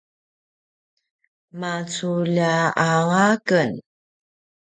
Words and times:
maculja 1.59 2.53
anga 2.89 3.29
ken 3.47 3.71